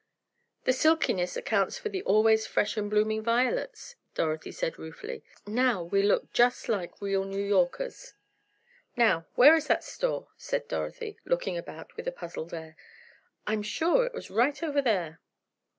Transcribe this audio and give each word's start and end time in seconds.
"The 0.63 0.73
silkiness 0.73 1.37
accounts 1.37 1.77
for 1.77 1.89
the 1.89 2.01
always 2.01 2.47
fresh 2.47 2.75
and 2.75 2.89
blooming 2.89 3.21
violets," 3.21 3.97
Dorothy 4.15 4.51
said 4.51 4.79
ruefully. 4.79 5.23
"Now, 5.45 5.83
we 5.83 6.01
look 6.01 6.33
just 6.33 6.67
like 6.67 6.99
real 6.99 7.23
New 7.23 7.37
Yorkers." 7.43 8.15
"Now 8.97 9.27
where 9.35 9.55
is 9.55 9.67
that 9.67 9.83
store?" 9.83 10.29
said 10.37 10.67
Dorothy, 10.67 11.19
looking 11.23 11.55
about 11.55 11.95
with 11.97 12.07
a 12.07 12.11
puzzled 12.11 12.51
air. 12.51 12.75
"I'm 13.45 13.61
sure 13.61 14.03
it 14.03 14.13
was 14.15 14.31
right 14.31 14.63
over 14.63 14.81
there." 14.81 15.19